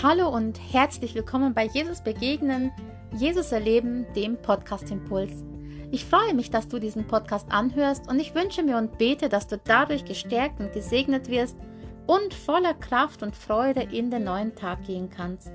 Hallo 0.00 0.28
und 0.28 0.60
herzlich 0.72 1.16
willkommen 1.16 1.54
bei 1.54 1.64
Jesus 1.64 2.02
Begegnen, 2.02 2.70
Jesus 3.16 3.50
Erleben, 3.50 4.06
dem 4.14 4.40
Podcast 4.40 4.92
Impuls. 4.92 5.42
Ich 5.90 6.04
freue 6.04 6.34
mich, 6.34 6.52
dass 6.52 6.68
du 6.68 6.78
diesen 6.78 7.08
Podcast 7.08 7.50
anhörst 7.50 8.08
und 8.08 8.20
ich 8.20 8.32
wünsche 8.32 8.62
mir 8.62 8.76
und 8.76 8.96
bete, 8.96 9.28
dass 9.28 9.48
du 9.48 9.58
dadurch 9.58 10.04
gestärkt 10.04 10.60
und 10.60 10.72
gesegnet 10.72 11.28
wirst 11.28 11.56
und 12.06 12.32
voller 12.32 12.74
Kraft 12.74 13.24
und 13.24 13.34
Freude 13.34 13.80
in 13.90 14.08
den 14.12 14.22
neuen 14.22 14.54
Tag 14.54 14.84
gehen 14.84 15.10
kannst. 15.10 15.50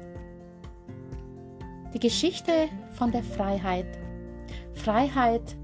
Die 1.93 2.00
Geschichte 2.00 2.68
von 2.96 3.14
der 3.14 3.23
Freiheit. 3.23 3.97
Freiheit, 4.73 5.55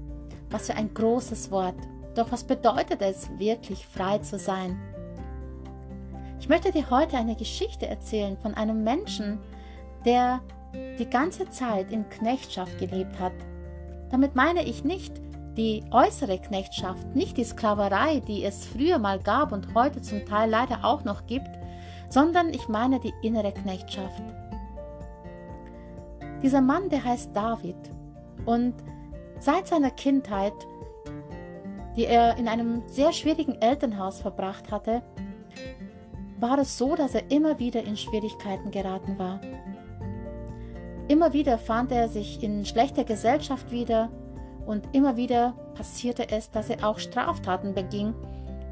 was 0.48 0.68
für 0.68 0.74
ein 0.74 0.94
großes 0.94 1.50
Wort. 1.50 1.76
Doch 2.14 2.32
was 2.32 2.44
bedeutet 2.44 3.02
es, 3.02 3.28
wirklich 3.38 3.86
frei 3.86 4.20
zu 4.20 4.38
sein? 4.38 4.80
Ich 6.50 6.52
möchte 6.52 6.72
dir 6.72 6.90
heute 6.90 7.16
eine 7.16 7.36
Geschichte 7.36 7.86
erzählen 7.86 8.36
von 8.36 8.54
einem 8.54 8.82
Menschen, 8.82 9.38
der 10.04 10.40
die 10.98 11.08
ganze 11.08 11.48
Zeit 11.48 11.92
in 11.92 12.08
Knechtschaft 12.08 12.76
gelebt 12.76 13.20
hat. 13.20 13.30
Damit 14.10 14.34
meine 14.34 14.64
ich 14.64 14.82
nicht 14.82 15.12
die 15.56 15.84
äußere 15.92 16.40
Knechtschaft, 16.40 17.14
nicht 17.14 17.36
die 17.36 17.44
Sklaverei, 17.44 18.18
die 18.18 18.42
es 18.42 18.66
früher 18.66 18.98
mal 18.98 19.20
gab 19.20 19.52
und 19.52 19.74
heute 19.76 20.02
zum 20.02 20.26
Teil 20.26 20.50
leider 20.50 20.84
auch 20.84 21.04
noch 21.04 21.24
gibt, 21.28 21.46
sondern 22.08 22.48
ich 22.48 22.66
meine 22.66 22.98
die 22.98 23.14
innere 23.22 23.52
Knechtschaft. 23.52 24.20
Dieser 26.42 26.62
Mann, 26.62 26.88
der 26.88 27.04
heißt 27.04 27.30
David 27.32 27.78
und 28.44 28.74
seit 29.38 29.68
seiner 29.68 29.92
Kindheit, 29.92 30.54
die 31.94 32.06
er 32.06 32.36
in 32.38 32.48
einem 32.48 32.82
sehr 32.88 33.12
schwierigen 33.12 33.54
Elternhaus 33.62 34.20
verbracht 34.20 34.72
hatte, 34.72 35.04
war 36.40 36.58
es 36.58 36.78
so, 36.78 36.96
dass 36.96 37.14
er 37.14 37.30
immer 37.30 37.58
wieder 37.58 37.82
in 37.82 37.96
Schwierigkeiten 37.96 38.70
geraten 38.70 39.18
war. 39.18 39.40
Immer 41.08 41.32
wieder 41.32 41.58
fand 41.58 41.92
er 41.92 42.08
sich 42.08 42.42
in 42.42 42.64
schlechter 42.64 43.04
Gesellschaft 43.04 43.70
wieder 43.70 44.10
und 44.66 44.88
immer 44.92 45.16
wieder 45.16 45.54
passierte 45.74 46.30
es, 46.30 46.50
dass 46.50 46.70
er 46.70 46.86
auch 46.86 46.98
Straftaten 46.98 47.74
beging 47.74 48.14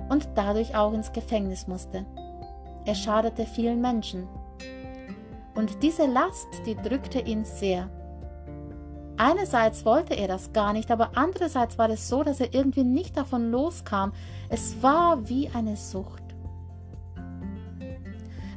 und 0.09 0.29
dadurch 0.35 0.75
auch 0.77 0.93
ins 0.93 1.13
Gefängnis 1.13 1.67
musste. 1.67 2.07
Er 2.85 2.95
schadete 2.95 3.45
vielen 3.45 3.81
Menschen. 3.81 4.29
Und 5.55 5.83
diese 5.83 6.07
Last, 6.07 6.49
die 6.67 6.77
drückte 6.77 7.21
ihn 7.21 7.45
sehr. 7.45 7.91
Einerseits 9.17 9.85
wollte 9.85 10.15
er 10.15 10.29
das 10.29 10.53
gar 10.53 10.73
nicht, 10.73 10.93
aber 10.93 11.11
andererseits 11.17 11.77
war 11.77 11.91
es 11.91 12.09
so, 12.09 12.23
dass 12.23 12.39
er 12.39 12.55
irgendwie 12.55 12.85
nicht 12.85 13.17
davon 13.17 13.51
loskam. 13.51 14.13
Es 14.49 14.81
war 14.81 15.29
wie 15.29 15.49
eine 15.49 15.77
Sucht. 15.77 16.28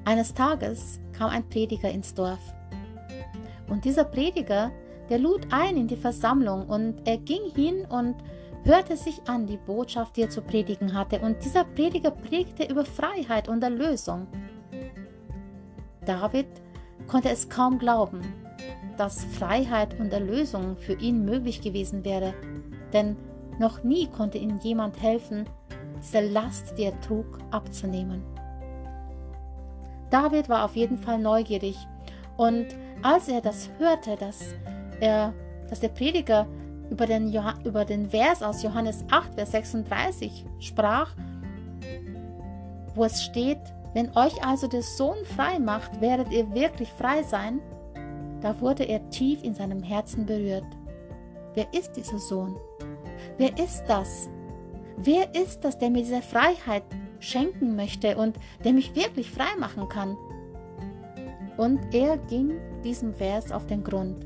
Eines 0.03 0.33
Tages 0.33 0.99
kam 1.13 1.29
ein 1.29 1.47
Prediger 1.47 1.91
ins 1.91 2.13
Dorf. 2.13 2.39
Und 3.69 3.85
dieser 3.85 4.03
Prediger, 4.03 4.71
der 5.09 5.19
lud 5.19 5.47
ein 5.51 5.77
in 5.77 5.87
die 5.87 5.95
Versammlung 5.95 6.67
und 6.67 7.07
er 7.07 7.17
ging 7.17 7.51
hin 7.53 7.85
und 7.85 8.15
hörte 8.63 8.97
sich 8.97 9.21
an 9.27 9.45
die 9.45 9.57
Botschaft, 9.57 10.17
die 10.17 10.23
er 10.23 10.29
zu 10.29 10.41
predigen 10.41 10.93
hatte. 10.93 11.19
Und 11.19 11.43
dieser 11.43 11.63
Prediger 11.63 12.11
predigte 12.11 12.65
über 12.65 12.83
Freiheit 12.83 13.47
und 13.47 13.63
Erlösung. 13.63 14.27
David 16.05 16.47
konnte 17.07 17.29
es 17.29 17.47
kaum 17.47 17.77
glauben, 17.77 18.21
dass 18.97 19.23
Freiheit 19.25 19.99
und 19.99 20.11
Erlösung 20.11 20.77
für 20.77 20.93
ihn 20.93 21.25
möglich 21.25 21.61
gewesen 21.61 22.03
wäre, 22.03 22.33
denn 22.91 23.15
noch 23.59 23.83
nie 23.83 24.07
konnte 24.07 24.37
ihm 24.37 24.57
jemand 24.59 25.01
helfen, 25.01 25.45
diese 26.01 26.21
Last, 26.21 26.77
die 26.77 26.83
er 26.83 26.99
trug, 27.01 27.37
abzunehmen. 27.51 28.30
David 30.11 30.49
war 30.49 30.65
auf 30.65 30.75
jeden 30.75 30.97
Fall 30.97 31.17
neugierig 31.17 31.75
und 32.37 32.67
als 33.01 33.27
er 33.27 33.41
das 33.41 33.69
hörte, 33.79 34.15
dass, 34.17 34.53
er, 34.99 35.33
dass 35.69 35.79
der 35.79 35.89
Prediger 35.89 36.45
über 36.89 37.07
den, 37.07 37.33
über 37.63 37.85
den 37.85 38.09
Vers 38.09 38.43
aus 38.43 38.61
Johannes 38.61 39.03
8, 39.09 39.33
Vers 39.33 39.51
36 39.51 40.45
sprach, 40.59 41.15
wo 42.93 43.05
es 43.05 43.23
steht, 43.23 43.61
wenn 43.93 44.15
euch 44.15 44.45
also 44.45 44.67
der 44.67 44.83
Sohn 44.83 45.17
frei 45.35 45.59
macht, 45.59 46.01
werdet 46.01 46.31
ihr 46.31 46.53
wirklich 46.53 46.89
frei 46.89 47.23
sein, 47.23 47.61
da 48.41 48.59
wurde 48.59 48.83
er 48.83 49.09
tief 49.09 49.43
in 49.43 49.53
seinem 49.53 49.81
Herzen 49.81 50.25
berührt. 50.25 50.65
Wer 51.53 51.73
ist 51.73 51.93
dieser 51.93 52.19
Sohn? 52.19 52.55
Wer 53.37 53.57
ist 53.57 53.83
das? 53.87 54.29
Wer 54.97 55.33
ist 55.35 55.63
das, 55.63 55.77
der 55.77 55.89
mir 55.89 56.03
diese 56.03 56.21
Freiheit 56.21 56.83
schenken 57.21 57.77
möchte 57.77 58.17
und 58.17 58.37
der 58.65 58.73
mich 58.73 58.93
wirklich 58.95 59.31
frei 59.31 59.55
machen 59.57 59.87
kann. 59.87 60.17
Und 61.55 61.93
er 61.93 62.17
ging 62.17 62.59
diesem 62.83 63.13
Vers 63.13 63.51
auf 63.51 63.65
den 63.67 63.83
Grund. 63.83 64.25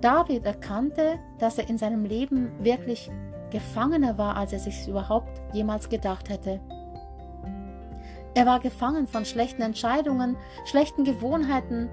David 0.00 0.44
erkannte, 0.44 1.18
dass 1.38 1.58
er 1.58 1.68
in 1.68 1.78
seinem 1.78 2.04
Leben 2.04 2.50
wirklich 2.64 3.10
Gefangener 3.50 4.18
war, 4.18 4.36
als 4.36 4.52
er 4.52 4.58
sich 4.58 4.86
überhaupt 4.86 5.40
jemals 5.54 5.88
gedacht 5.88 6.28
hätte. 6.28 6.60
Er 8.34 8.46
war 8.46 8.60
gefangen 8.60 9.06
von 9.06 9.24
schlechten 9.24 9.62
Entscheidungen, 9.62 10.36
schlechten 10.66 11.04
Gewohnheiten, 11.04 11.88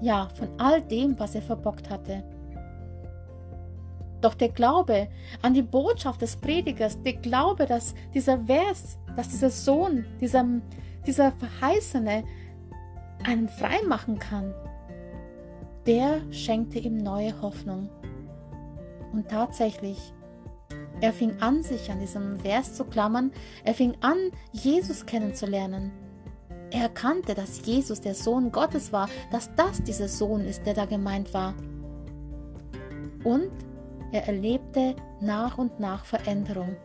ja, 0.00 0.28
von 0.34 0.48
all 0.58 0.80
dem, 0.80 1.18
was 1.18 1.34
er 1.34 1.42
verbockt 1.42 1.90
hatte. 1.90 2.22
Doch 4.20 4.34
der 4.34 4.48
Glaube 4.48 5.08
an 5.42 5.54
die 5.54 5.62
Botschaft 5.62 6.22
des 6.22 6.36
Predigers, 6.36 7.00
der 7.02 7.14
Glaube, 7.14 7.66
dass 7.66 7.94
dieser 8.14 8.38
Vers, 8.46 8.98
dass 9.16 9.28
dieser 9.28 9.50
Sohn, 9.50 10.04
dieser, 10.20 10.44
dieser 11.06 11.32
Verheißene 11.32 12.24
einen 13.24 13.48
frei 13.48 13.82
machen 13.86 14.18
kann, 14.18 14.54
der 15.86 16.20
schenkte 16.32 16.78
ihm 16.78 16.96
neue 16.96 17.40
Hoffnung. 17.40 17.88
Und 19.12 19.28
tatsächlich, 19.28 20.12
er 21.00 21.12
fing 21.12 21.40
an, 21.40 21.62
sich 21.62 21.90
an 21.90 22.00
diesem 22.00 22.40
Vers 22.40 22.74
zu 22.74 22.84
klammern, 22.84 23.30
er 23.64 23.74
fing 23.74 23.96
an, 24.00 24.16
Jesus 24.52 25.06
kennenzulernen. 25.06 25.92
Er 26.70 26.82
erkannte, 26.82 27.34
dass 27.34 27.64
Jesus 27.64 28.00
der 28.00 28.14
Sohn 28.14 28.50
Gottes 28.50 28.92
war, 28.92 29.08
dass 29.30 29.54
das 29.54 29.82
dieser 29.82 30.08
Sohn 30.08 30.40
ist, 30.44 30.66
der 30.66 30.74
da 30.74 30.86
gemeint 30.86 31.32
war. 31.32 31.54
Und 33.22 33.50
er 34.12 34.26
erlebte 34.26 34.96
nach 35.20 35.58
und 35.58 35.80
nach 35.80 36.04
Veränderung. 36.04 36.76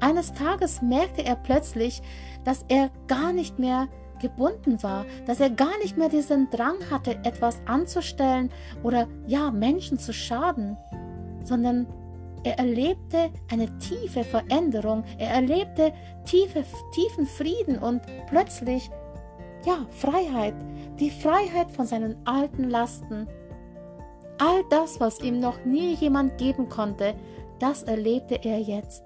Eines 0.00 0.32
Tages 0.32 0.80
merkte 0.82 1.24
er 1.24 1.36
plötzlich, 1.36 2.02
dass 2.44 2.64
er 2.68 2.90
gar 3.06 3.32
nicht 3.32 3.58
mehr 3.58 3.88
gebunden 4.20 4.82
war, 4.82 5.04
dass 5.26 5.40
er 5.40 5.50
gar 5.50 5.76
nicht 5.78 5.96
mehr 5.96 6.08
diesen 6.08 6.50
Drang 6.50 6.76
hatte, 6.90 7.12
etwas 7.24 7.60
anzustellen 7.66 8.50
oder 8.82 9.06
ja, 9.26 9.50
Menschen 9.50 9.98
zu 9.98 10.12
schaden, 10.12 10.76
sondern 11.44 11.86
er 12.44 12.58
erlebte 12.58 13.30
eine 13.50 13.78
tiefe 13.78 14.24
Veränderung, 14.24 15.04
er 15.18 15.30
erlebte 15.30 15.92
tiefe, 16.24 16.64
tiefen 16.92 17.26
Frieden 17.26 17.78
und 17.78 18.02
plötzlich, 18.28 18.90
ja, 19.66 19.86
Freiheit, 19.90 20.54
die 20.98 21.10
Freiheit 21.10 21.70
von 21.72 21.86
seinen 21.86 22.16
alten 22.26 22.70
Lasten, 22.70 23.26
All 24.38 24.64
das, 24.70 25.00
was 25.00 25.20
ihm 25.20 25.40
noch 25.40 25.64
nie 25.64 25.94
jemand 25.94 26.38
geben 26.38 26.68
konnte, 26.68 27.14
das 27.58 27.82
erlebte 27.82 28.36
er 28.44 28.60
jetzt. 28.60 29.02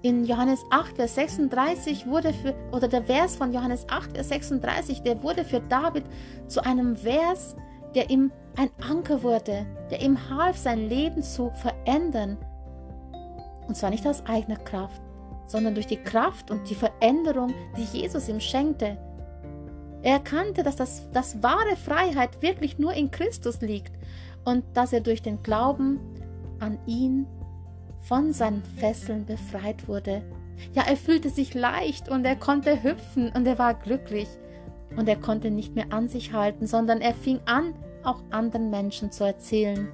In 0.00 0.24
Johannes 0.24 0.64
8, 0.70 0.96
Vers 0.96 1.16
36 1.16 2.06
wurde 2.06 2.32
für, 2.32 2.54
oder 2.72 2.88
der 2.88 3.02
Vers 3.02 3.36
von 3.36 3.52
Johannes 3.52 3.84
8, 3.90 4.12
Vers 4.12 4.28
36, 4.28 5.02
der 5.02 5.22
wurde 5.22 5.44
für 5.44 5.60
David 5.60 6.04
zu 6.46 6.64
einem 6.64 6.96
Vers, 6.96 7.56
der 7.94 8.08
ihm 8.08 8.30
ein 8.56 8.70
Anker 8.80 9.22
wurde, 9.22 9.66
der 9.90 10.00
ihm 10.00 10.16
half, 10.30 10.56
sein 10.56 10.88
Leben 10.88 11.22
zu 11.22 11.50
verändern. 11.50 12.38
Und 13.66 13.76
zwar 13.76 13.90
nicht 13.90 14.06
aus 14.06 14.24
eigener 14.26 14.56
Kraft, 14.56 15.02
sondern 15.46 15.74
durch 15.74 15.86
die 15.86 16.02
Kraft 16.02 16.50
und 16.50 16.70
die 16.70 16.74
Veränderung, 16.74 17.52
die 17.76 17.98
Jesus 17.98 18.28
ihm 18.28 18.40
schenkte. 18.40 18.96
Er 20.02 20.14
erkannte, 20.14 20.62
dass 20.62 20.76
das, 20.76 21.08
das 21.12 21.42
wahre 21.42 21.76
Freiheit 21.76 22.40
wirklich 22.40 22.78
nur 22.78 22.94
in 22.94 23.10
Christus 23.10 23.60
liegt 23.60 23.92
und 24.44 24.64
dass 24.74 24.92
er 24.92 25.00
durch 25.00 25.22
den 25.22 25.42
Glauben 25.42 25.98
an 26.60 26.78
ihn 26.86 27.26
von 28.00 28.32
seinen 28.32 28.62
Fesseln 28.62 29.26
befreit 29.26 29.88
wurde. 29.88 30.22
Ja, 30.72 30.82
er 30.88 30.96
fühlte 30.96 31.30
sich 31.30 31.54
leicht 31.54 32.08
und 32.08 32.24
er 32.24 32.36
konnte 32.36 32.82
hüpfen 32.82 33.30
und 33.34 33.46
er 33.46 33.58
war 33.58 33.74
glücklich. 33.74 34.28
Und 34.96 35.08
er 35.08 35.16
konnte 35.16 35.50
nicht 35.50 35.74
mehr 35.74 35.92
an 35.92 36.08
sich 36.08 36.32
halten, 36.32 36.66
sondern 36.66 37.00
er 37.00 37.14
fing 37.14 37.40
an, 37.44 37.74
auch 38.04 38.22
anderen 38.30 38.70
Menschen 38.70 39.12
zu 39.12 39.24
erzählen, 39.24 39.88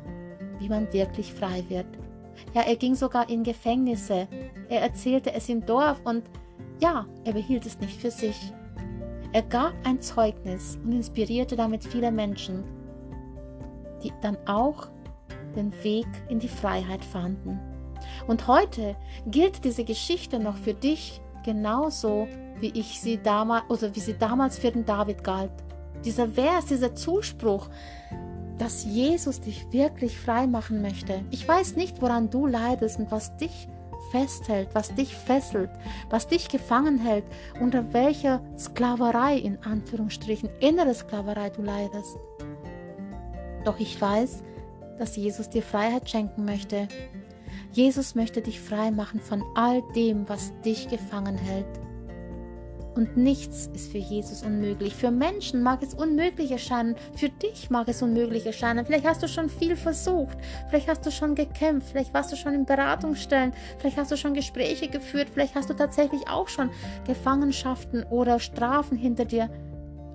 wie 0.58 0.68
man 0.68 0.92
wirklich 0.92 1.34
frei 1.34 1.64
wird. 1.68 1.86
Ja, 2.54 2.62
er 2.62 2.76
ging 2.76 2.94
sogar 2.94 3.28
in 3.28 3.42
Gefängnisse. 3.42 4.28
Er 4.68 4.82
erzählte 4.82 5.32
es 5.32 5.48
im 5.48 5.66
Dorf 5.66 6.00
und 6.04 6.24
ja, 6.80 7.06
er 7.24 7.32
behielt 7.32 7.66
es 7.66 7.78
nicht 7.80 8.00
für 8.00 8.10
sich. 8.10 8.52
Er 9.34 9.42
gab 9.42 9.74
ein 9.82 10.00
Zeugnis 10.00 10.78
und 10.84 10.92
inspirierte 10.92 11.56
damit 11.56 11.82
viele 11.82 12.12
Menschen, 12.12 12.62
die 14.04 14.12
dann 14.22 14.36
auch 14.46 14.86
den 15.56 15.72
Weg 15.82 16.06
in 16.28 16.38
die 16.38 16.46
Freiheit 16.46 17.04
fanden. 17.04 17.58
Und 18.28 18.46
heute 18.46 18.94
gilt 19.26 19.64
diese 19.64 19.82
Geschichte 19.82 20.38
noch 20.38 20.56
für 20.56 20.72
dich 20.72 21.20
genauso 21.44 22.28
wie 22.60 22.70
ich 22.78 23.00
sie 23.00 23.18
damals 23.20 23.64
oder 23.70 23.92
wie 23.96 24.00
sie 24.00 24.16
damals 24.16 24.56
für 24.56 24.70
den 24.70 24.84
David 24.84 25.24
galt. 25.24 25.50
Dieser 26.04 26.28
Vers, 26.28 26.66
dieser 26.66 26.94
Zuspruch, 26.94 27.68
dass 28.58 28.84
Jesus 28.84 29.40
dich 29.40 29.66
wirklich 29.72 30.16
frei 30.16 30.46
machen 30.46 30.80
möchte. 30.80 31.24
Ich 31.32 31.48
weiß 31.48 31.74
nicht, 31.74 32.00
woran 32.00 32.30
du 32.30 32.46
leidest 32.46 33.00
und 33.00 33.10
was 33.10 33.36
dich 33.36 33.66
festhält, 34.10 34.68
was 34.74 34.94
dich 34.94 35.14
fesselt, 35.14 35.70
was 36.10 36.26
dich 36.26 36.48
gefangen 36.48 36.98
hält, 36.98 37.24
unter 37.60 37.92
welcher 37.92 38.42
Sklaverei 38.58 39.36
in 39.36 39.58
Anführungsstrichen, 39.62 40.50
innere 40.60 40.94
Sklaverei 40.94 41.50
du 41.50 41.62
leidest. 41.62 42.18
Doch 43.64 43.78
ich 43.78 44.00
weiß, 44.00 44.42
dass 44.98 45.16
Jesus 45.16 45.48
dir 45.50 45.62
Freiheit 45.62 46.08
schenken 46.08 46.44
möchte. 46.44 46.88
Jesus 47.72 48.14
möchte 48.14 48.40
dich 48.40 48.60
frei 48.60 48.90
machen 48.90 49.20
von 49.20 49.42
all 49.54 49.82
dem, 49.96 50.28
was 50.28 50.52
dich 50.64 50.88
gefangen 50.88 51.36
hält. 51.36 51.66
Und 52.94 53.16
nichts 53.16 53.68
ist 53.74 53.90
für 53.90 53.98
Jesus 53.98 54.42
unmöglich. 54.42 54.94
Für 54.94 55.10
Menschen 55.10 55.62
mag 55.62 55.82
es 55.82 55.94
unmöglich 55.94 56.52
erscheinen. 56.52 56.94
Für 57.16 57.28
dich 57.28 57.68
mag 57.68 57.88
es 57.88 58.02
unmöglich 58.02 58.46
erscheinen. 58.46 58.86
Vielleicht 58.86 59.06
hast 59.06 59.22
du 59.22 59.28
schon 59.28 59.48
viel 59.48 59.74
versucht. 59.74 60.38
Vielleicht 60.68 60.88
hast 60.88 61.04
du 61.04 61.10
schon 61.10 61.34
gekämpft. 61.34 61.88
Vielleicht 61.90 62.14
warst 62.14 62.30
du 62.30 62.36
schon 62.36 62.54
in 62.54 62.64
Beratungsstellen. 62.64 63.52
Vielleicht 63.78 63.96
hast 63.96 64.12
du 64.12 64.16
schon 64.16 64.34
Gespräche 64.34 64.88
geführt. 64.88 65.28
Vielleicht 65.32 65.56
hast 65.56 65.70
du 65.70 65.74
tatsächlich 65.74 66.28
auch 66.28 66.46
schon 66.46 66.70
Gefangenschaften 67.04 68.04
oder 68.04 68.38
Strafen 68.38 68.96
hinter 68.96 69.24
dir. 69.24 69.50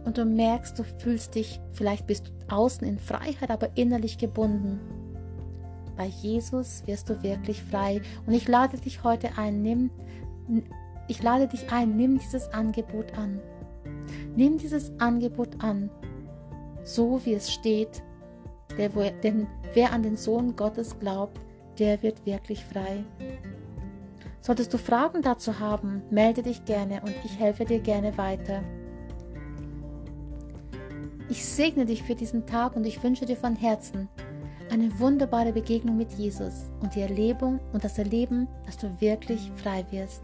Und 0.06 0.18
du 0.18 0.24
merkst, 0.24 0.80
du 0.80 0.84
fühlst 0.84 1.36
dich, 1.36 1.60
vielleicht 1.74 2.08
bist 2.08 2.28
du 2.28 2.56
außen 2.56 2.88
in 2.88 2.98
Freiheit, 2.98 3.52
aber 3.52 3.70
innerlich 3.76 4.18
gebunden. 4.18 4.80
Bei 5.98 6.06
Jesus 6.06 6.84
wirst 6.88 7.10
du 7.10 7.22
wirklich 7.24 7.62
frei. 7.62 8.02
Und 8.26 8.34
ich 8.34 8.48
lade 8.48 8.78
dich 8.78 9.04
heute 9.04 9.38
ein, 9.38 9.62
nimm 9.62 9.92
ich 11.10 11.24
lade 11.24 11.48
dich 11.48 11.72
ein, 11.72 11.98
nimm 11.98 12.20
dieses 12.20 12.48
Angebot 12.54 13.18
an. 13.18 13.42
Nimm 14.36 14.58
dieses 14.58 14.92
Angebot 15.00 15.62
an, 15.62 15.90
so 16.84 17.20
wie 17.26 17.34
es 17.34 17.52
steht, 17.52 18.04
der, 18.78 18.90
denn 18.90 19.48
wer 19.74 19.92
an 19.92 20.04
den 20.04 20.16
Sohn 20.16 20.56
Gottes 20.56 20.98
glaubt, 21.00 21.40
der 21.80 22.02
wird 22.04 22.26
wirklich 22.26 22.64
frei. 22.64 23.04
Solltest 24.42 24.74
du 24.74 24.78
Fragen 24.78 25.22
dazu 25.22 25.60
haben, 25.60 26.04
melde 26.12 26.44
dich 26.44 26.64
gerne 26.66 27.02
und 27.02 27.14
ich 27.26 27.38
helfe 27.40 27.66
dir 27.66 27.80
gerne 27.80 28.18
weiter. 28.18 28.62
Ich 31.28 31.46
segne 31.46 31.86
dich 31.86 32.04
für 32.04 32.16
diesen 32.16 32.46
Tag 32.46 32.76
und 32.76 32.86
ich 32.86 33.04
wünsche 33.04 33.26
dir 33.26 33.38
von 33.38 33.56
Herzen 33.56 34.08
eine 34.72 35.00
wunderbare 35.00 35.52
Begegnung 35.52 35.98
mit 35.98 36.14
Jesus 36.14 36.72
und 36.82 36.96
die 36.96 37.02
Erlebung 37.02 37.60
und 37.74 37.84
das 37.84 37.98
Erleben, 37.98 38.48
dass 38.66 38.78
du 38.78 38.90
wirklich 39.02 39.52
frei 39.56 39.84
wirst. 39.90 40.24